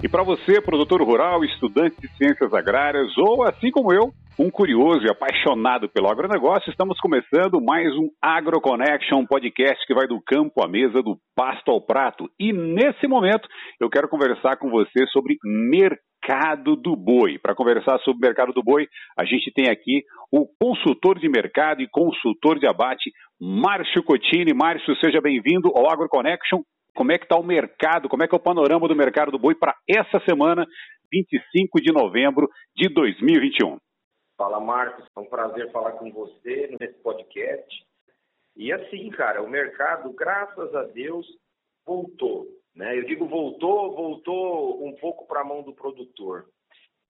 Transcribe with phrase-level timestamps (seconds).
[0.00, 5.04] E para você, produtor rural, estudante de ciências agrárias ou assim como eu, um curioso
[5.04, 10.68] e apaixonado pelo agronegócio, estamos começando mais um AgroConnection podcast que vai do campo à
[10.68, 12.30] mesa, do pasto ao prato.
[12.38, 13.48] E nesse momento
[13.80, 17.36] eu quero conversar com você sobre mercado do boi.
[17.36, 18.86] Para conversar sobre mercado do boi,
[19.18, 23.10] a gente tem aqui o consultor de mercado e consultor de abate,
[23.40, 24.54] Márcio Cotini.
[24.54, 26.62] Márcio, seja bem-vindo ao AgroConnection
[26.98, 29.38] como é que está o mercado, como é que é o panorama do mercado do
[29.38, 30.66] boi para essa semana,
[31.12, 33.78] 25 de novembro de 2021.
[34.36, 35.06] Fala, Marcos.
[35.16, 37.86] É um prazer falar com você nesse podcast.
[38.56, 41.24] E assim, cara, o mercado, graças a Deus,
[41.86, 42.48] voltou.
[42.74, 42.98] Né?
[42.98, 46.46] Eu digo voltou, voltou um pouco para a mão do produtor.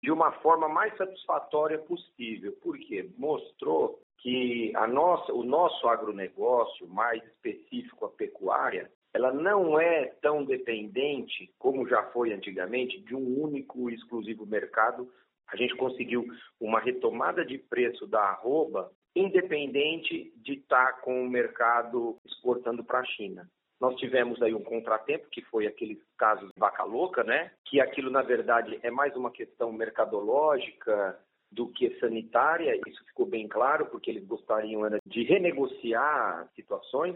[0.03, 2.51] De uma forma mais satisfatória possível.
[2.61, 3.09] Por quê?
[3.17, 10.45] Mostrou que a nossa, o nosso agronegócio, mais específico a pecuária, ela não é tão
[10.45, 15.11] dependente como já foi antigamente de um único e exclusivo mercado.
[15.47, 16.23] A gente conseguiu
[16.61, 23.05] uma retomada de preço da arroba independente de estar com o mercado exportando para a
[23.05, 23.49] China.
[23.81, 27.51] Nós tivemos aí um contratempo, que foi aqueles casos de vaca louca, né?
[27.65, 31.19] Que aquilo, na verdade, é mais uma questão mercadológica
[31.51, 32.79] do que sanitária.
[32.87, 37.15] Isso ficou bem claro, porque eles gostariam de renegociar situações.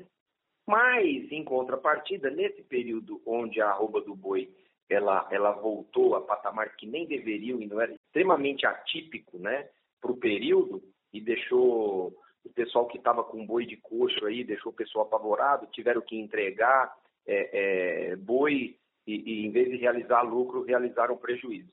[0.72, 4.50] Mas, em contrapartida, nesse período onde a arroba do boi
[4.89, 9.67] ela, ela voltou a patamar que nem deveriam e não era extremamente atípico né,
[9.99, 14.72] para o período e deixou o pessoal que estava com boi de coxo aí, deixou
[14.72, 16.95] o pessoal apavorado, tiveram que entregar
[17.27, 21.69] é, é, boi e, e, em vez de realizar lucro, realizaram prejuízo.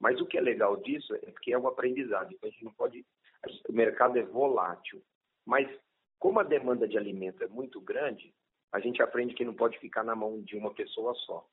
[0.00, 2.32] Mas o que é legal disso é que é um aprendizado.
[2.32, 3.06] Então a gente não pode.
[3.68, 5.00] O mercado é volátil.
[5.46, 5.68] Mas
[6.22, 8.32] como a demanda de alimento é muito grande,
[8.72, 11.44] a gente aprende que não pode ficar na mão de uma pessoa só.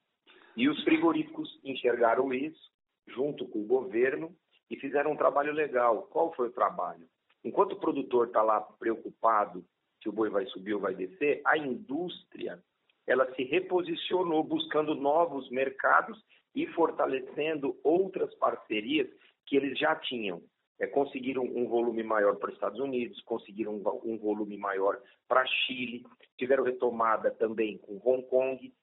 [0.56, 2.70] E os frigoríficos enxergaram isso,
[3.08, 4.32] junto com o governo,
[4.70, 6.04] e fizeram um trabalho legal.
[6.12, 7.08] Qual foi o trabalho?
[7.44, 9.66] Enquanto o produtor está lá preocupado
[10.04, 12.62] se o boi vai subir ou vai descer, a indústria
[13.08, 19.10] ela se reposicionou buscando novos mercados e fortalecendo outras parcerias
[19.48, 20.44] que eles já tinham
[20.80, 24.98] é, conseguiram um volume maior para os Estados Unidos, conseguiram um, um volume maior
[25.28, 26.06] para Chile,
[26.38, 28.74] tiveram retomada também com Hong Kong.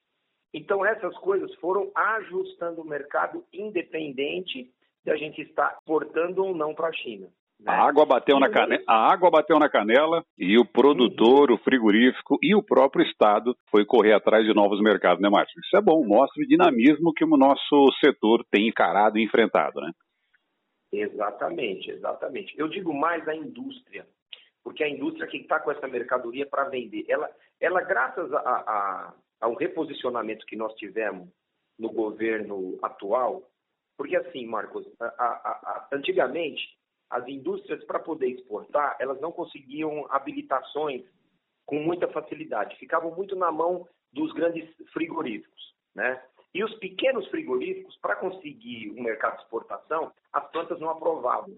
[0.53, 4.71] Então, essas coisas foram ajustando o mercado independente
[5.03, 7.27] de a gente estar exportando ou não para a China.
[7.59, 7.71] Né?
[7.71, 12.37] A água bateu na canela, a água bateu na canela e o produtor, o frigorífico
[12.41, 15.59] e o próprio estado foi correr atrás de novos mercados, né, Márcio?
[15.59, 19.91] Isso é bom, mostra o dinamismo que o nosso setor tem encarado e enfrentado, né?
[20.91, 22.57] Exatamente, exatamente.
[22.57, 24.07] Eu digo mais a indústria,
[24.63, 29.13] porque a indústria que está com essa mercadoria para vender, ela, ela graças a, a,
[29.41, 31.29] ao reposicionamento que nós tivemos
[31.77, 33.43] no governo atual,
[33.97, 36.77] porque assim, Marcos, a, antigamente
[37.09, 41.03] as indústrias para poder exportar, elas não conseguiam habilitações
[41.65, 46.21] com muita facilidade, ficavam muito na mão dos grandes frigoríficos, né?
[47.07, 51.55] Os pequenos frigoríficos, para conseguir um mercado de exportação, as plantas não aprovavam.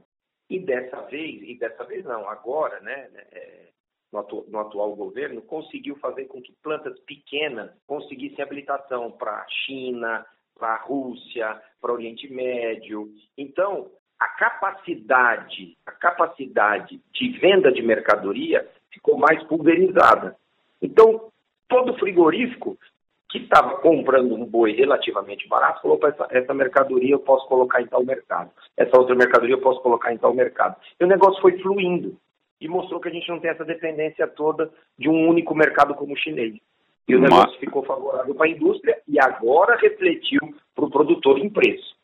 [0.47, 3.69] E dessa vez, e dessa vez não, agora, né, é,
[4.11, 9.47] no, atu, no, atual governo, conseguiu fazer com que plantas pequenas conseguissem habilitação para a
[9.65, 10.23] China,
[10.55, 13.11] para a Rússia, para Oriente Médio.
[13.35, 13.89] Então,
[14.19, 20.38] a capacidade, a capacidade de venda de mercadoria ficou mais pulverizada.
[20.79, 21.31] Então,
[21.67, 22.77] todo frigorífico
[23.29, 27.81] que estava comprando um boi relativamente barato, falou para essa, essa mercadoria eu posso colocar
[27.81, 30.75] em tal mercado, essa outra mercadoria eu posso colocar em tal mercado.
[31.00, 32.18] E o negócio foi fluindo
[32.59, 36.13] e mostrou que a gente não tem essa dependência toda de um único mercado como
[36.13, 36.56] o chinês.
[37.07, 37.59] E o negócio Mas...
[37.59, 40.41] ficou favorável para a indústria e agora refletiu
[40.75, 41.95] para o produtor em preço.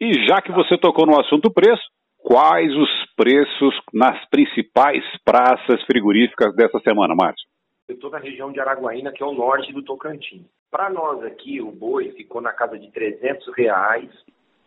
[0.00, 1.82] E já que você tocou no assunto preço,
[2.18, 7.49] quais os preços nas principais praças frigoríficas dessa semana, Márcio?
[7.90, 10.46] Eu estou na região de Araguaína, que é o norte do Tocantins.
[10.70, 14.08] Para nós aqui, o boi ficou na casa de 300 reais.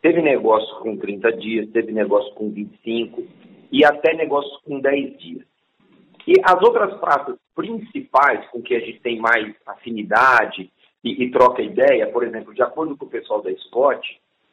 [0.01, 3.25] Teve negócio com 30 dias, teve negócio com 25
[3.71, 5.45] e até negócio com 10 dias.
[6.27, 10.69] E as outras praças principais com que a gente tem mais afinidade
[11.01, 14.05] e, e troca ideia, por exemplo, de acordo com o pessoal da Spot,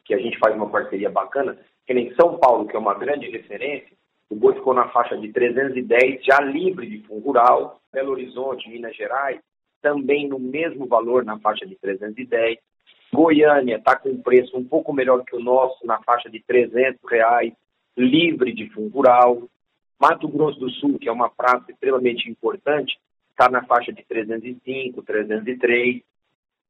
[0.05, 3.29] que a gente faz uma parceria bacana, que nem São Paulo, que é uma grande
[3.29, 3.91] referência,
[4.31, 7.81] o boi ficou na faixa de 310, já livre de fundo rural.
[7.91, 9.41] Belo Horizonte, Minas Gerais,
[9.81, 12.57] também no mesmo valor, na faixa de 310.
[13.13, 16.97] Goiânia está com um preço um pouco melhor que o nosso, na faixa de 300
[17.09, 17.51] reais,
[17.97, 19.49] livre de fundo rural.
[19.99, 22.97] Mato Grosso do Sul, que é uma praça extremamente importante,
[23.31, 26.01] está na faixa de 305, 303.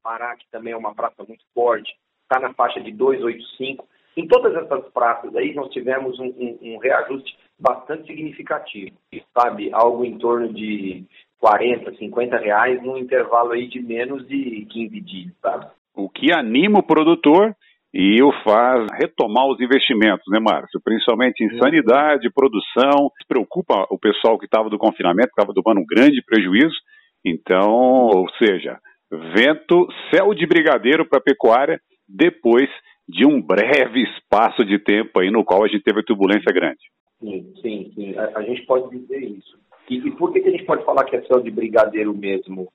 [0.02, 3.84] Pará, que também é uma praça muito forte, está na faixa de 2,85.
[4.16, 8.92] Em todas essas praças aí, nós tivemos um, um, um reajuste bastante significativo,
[9.36, 9.70] sabe?
[9.72, 11.04] Algo em torno de
[11.40, 15.66] 40, 50 reais num intervalo aí de menos de 15 dias, sabe?
[15.94, 17.54] O que anima o produtor
[17.92, 20.80] e o faz retomar os investimentos, né, Márcio?
[20.82, 23.10] Principalmente em sanidade, produção.
[23.28, 26.76] Preocupa o pessoal que estava do confinamento, que estava tomando um grande prejuízo.
[27.24, 28.78] Então, ou seja,
[29.10, 32.68] vento, céu de brigadeiro para a pecuária depois
[33.08, 36.80] de um breve espaço de tempo aí no qual a gente teve turbulência grande.
[37.20, 38.18] Sim, sim, sim.
[38.18, 39.58] A, a gente pode dizer isso.
[39.88, 42.68] E, e, por que, que a gente pode falar que é céu de brigadeiro mesmo,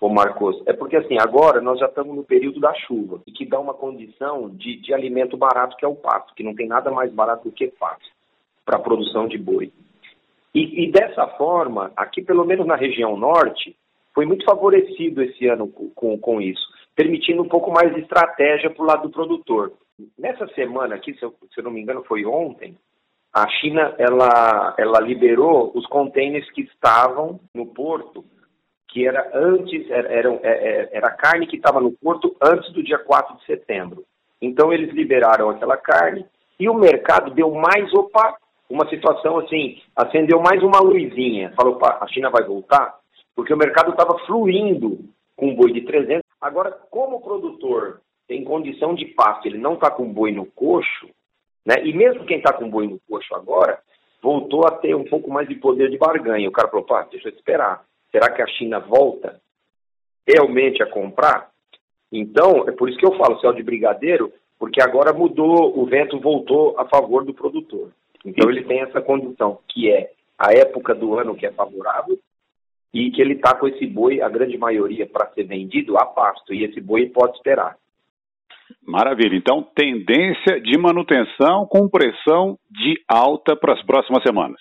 [0.00, 0.62] ô Marcos?
[0.66, 3.74] É porque assim, agora nós já estamos no período da chuva e que dá uma
[3.74, 7.48] condição de, de alimento barato que é o pasto, que não tem nada mais barato
[7.48, 8.10] do que pasto
[8.64, 9.72] para a produção de boi.
[10.54, 13.76] E, e dessa forma, aqui pelo menos na região norte,
[14.14, 16.62] foi muito favorecido esse ano com, com, com isso,
[16.94, 19.72] permitindo um pouco mais de estratégia para o lado do produtor.
[20.18, 22.76] Nessa semana aqui, se eu, se eu não me engano, foi ontem,
[23.32, 28.24] a China ela, ela liberou os contêineres que estavam no porto,
[28.88, 32.82] que era antes, era, era, é, é, era carne que estava no porto antes do
[32.82, 34.04] dia 4 de setembro.
[34.40, 36.26] Então eles liberaram aquela carne
[36.60, 38.36] e o mercado deu mais, opa,
[38.68, 41.52] uma situação assim, acendeu mais uma luzinha.
[41.56, 42.98] Falou, opa, a China vai voltar?
[43.34, 44.98] Porque o mercado estava fluindo
[45.36, 46.22] com um boi de 300.
[46.42, 51.08] Agora, como o produtor tem condição de pasto, ele não está com boi no coxo,
[51.64, 51.76] né?
[51.84, 53.78] E mesmo quem está com boi no coxo agora,
[54.20, 56.48] voltou a ter um pouco mais de poder de barganha.
[56.48, 57.84] O cara falou, pá, deixa eu esperar.
[58.10, 59.40] Será que a China volta
[60.26, 61.48] realmente a comprar?
[62.10, 66.18] Então, é por isso que eu falo céu de brigadeiro, porque agora mudou, o vento
[66.18, 67.92] voltou a favor do produtor.
[68.24, 72.18] Então ele tem essa condição, que é a época do ano que é favorável
[72.92, 76.52] e que ele está com esse boi, a grande maioria, para ser vendido a pasto,
[76.52, 77.76] e esse boi pode esperar.
[78.86, 79.36] Maravilha.
[79.36, 84.60] Então, tendência de manutenção com pressão de alta para as próximas semanas.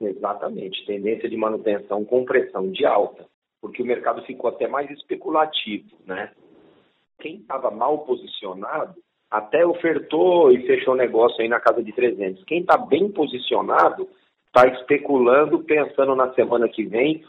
[0.00, 0.84] Exatamente.
[0.84, 3.26] Tendência de manutenção com pressão de alta,
[3.60, 6.30] porque o mercado ficou até mais especulativo, né?
[7.20, 8.94] Quem estava mal posicionado
[9.30, 12.44] até ofertou e fechou negócio aí na casa de 300.
[12.44, 14.08] Quem está bem posicionado
[14.54, 17.24] está especulando, pensando na semana que vem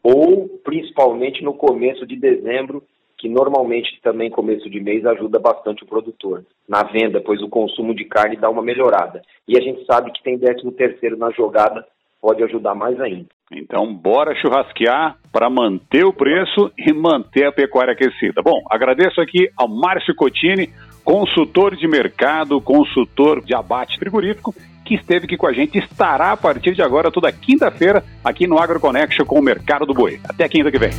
[0.00, 2.84] ou principalmente no começo de dezembro
[3.18, 7.92] que normalmente também começo de mês ajuda bastante o produtor na venda, pois o consumo
[7.92, 9.22] de carne dá uma melhorada.
[9.48, 11.84] E a gente sabe que tem 13 terceiro na jogada,
[12.22, 13.26] pode ajudar mais ainda.
[13.50, 18.40] Então, bora churrasquear para manter o preço e manter a pecuária aquecida.
[18.40, 20.70] Bom, agradeço aqui ao Márcio Cotini,
[21.02, 24.54] consultor de mercado, consultor de abate frigorífico,
[24.88, 28.58] que esteve aqui com a gente, estará a partir de agora toda quinta-feira aqui no
[28.58, 30.18] AgroConnection com o Mercado do Boi.
[30.24, 30.90] Até quinta que vem.